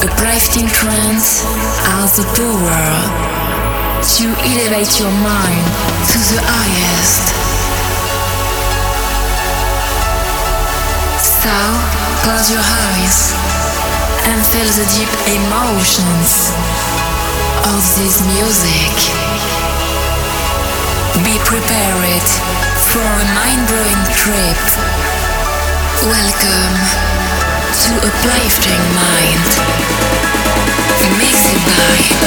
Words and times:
Uplifting 0.00 0.66
trance 0.66 1.44
has 1.92 2.16
the 2.16 2.24
power 2.32 2.88
to 4.00 4.24
elevate 4.48 4.96
your 4.96 5.12
mind 5.20 5.66
to 6.08 6.18
the 6.32 6.40
highest. 6.40 7.24
So, 11.20 11.52
close 12.24 12.48
your 12.48 12.64
eyes 12.64 13.36
and 14.24 14.40
feel 14.40 14.72
the 14.72 14.88
deep 14.96 15.12
emotions 15.36 16.48
of 17.68 17.84
this 18.00 18.24
music. 18.24 18.96
Be 21.20 21.36
prepared 21.44 22.24
for 22.88 23.04
a 23.04 23.26
mind-blowing 23.36 24.02
trip. 24.16 24.60
Welcome 26.08 27.09
to 27.90 27.96
uplifting 28.06 28.82
mind. 28.94 29.50
Mixed 31.18 31.58
by 31.66 32.20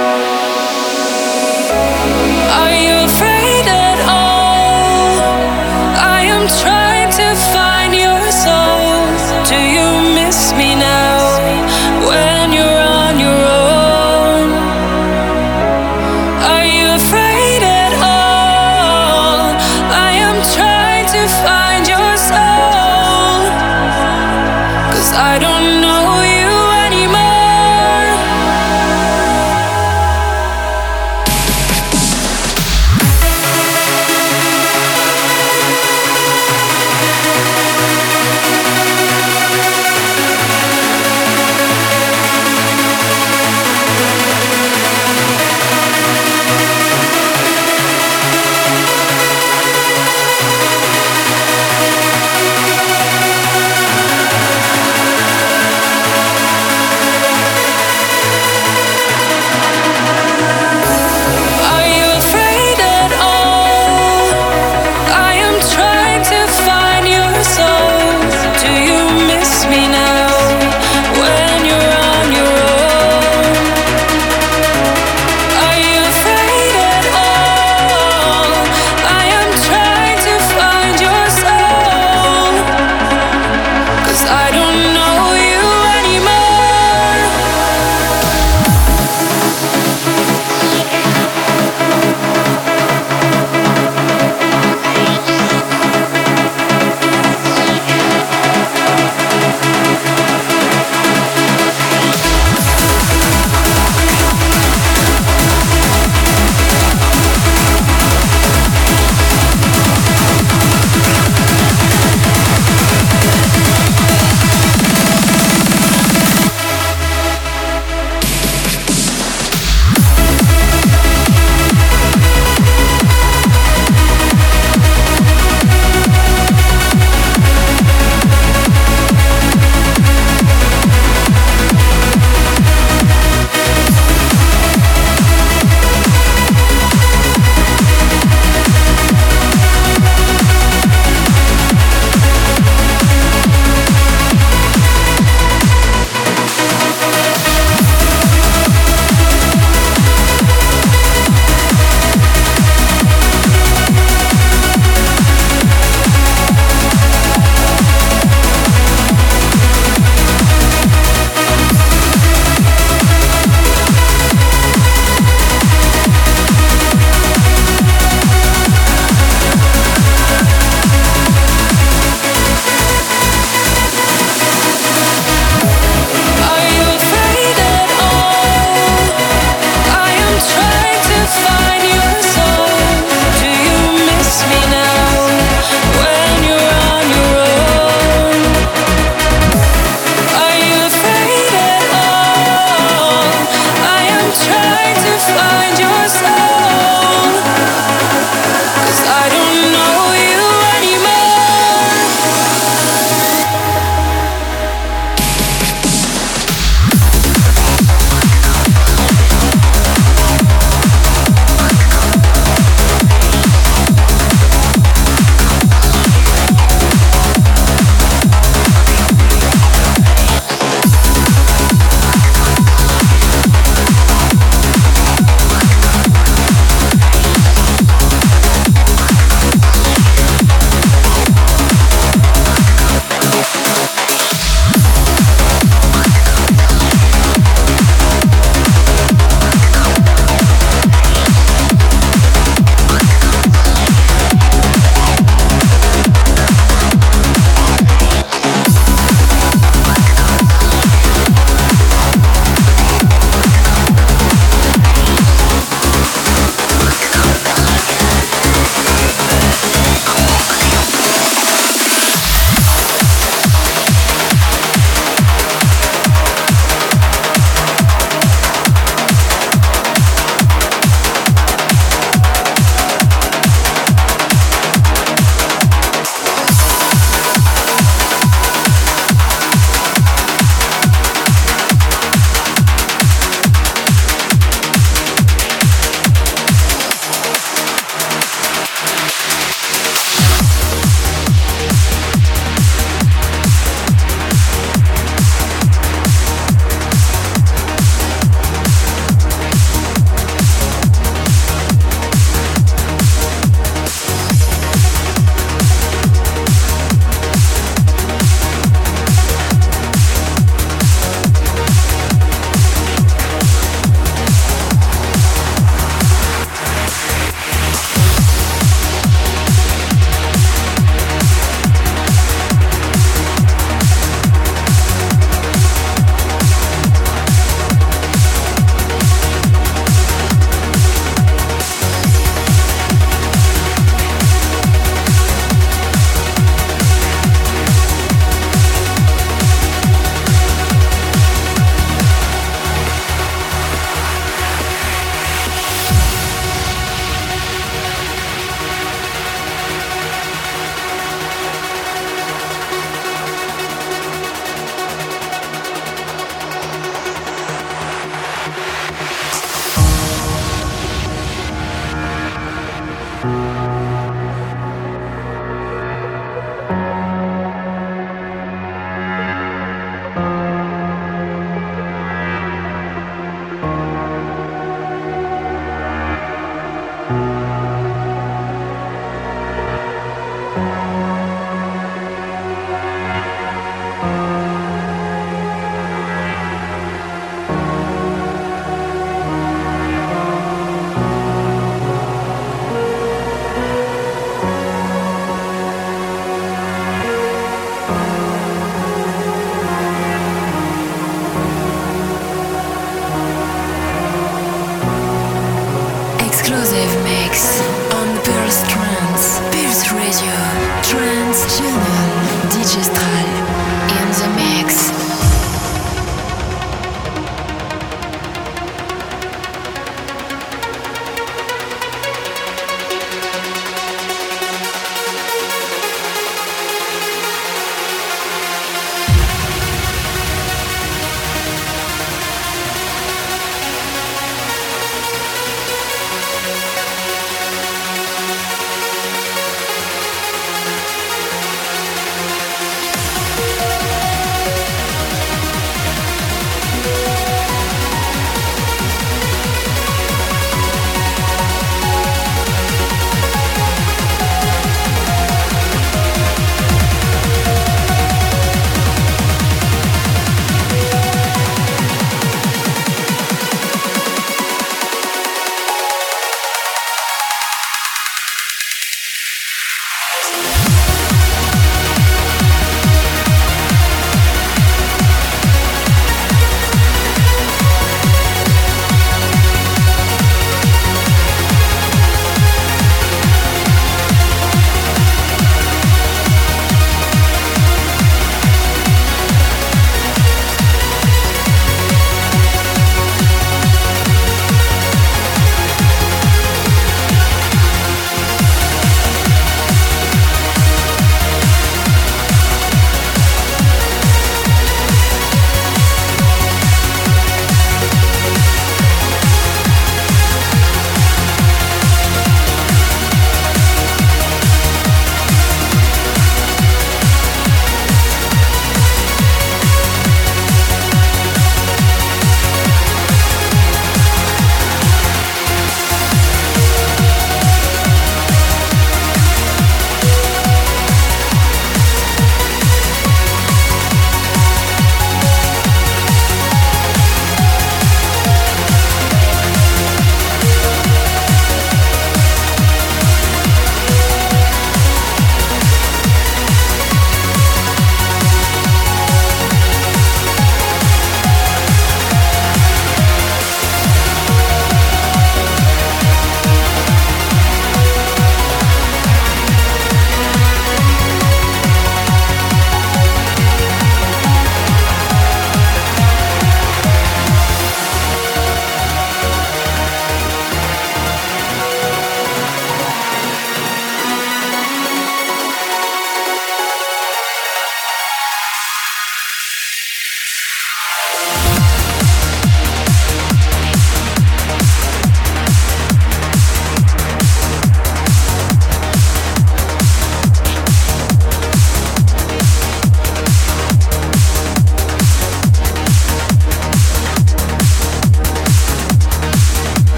Oh. 0.00 0.37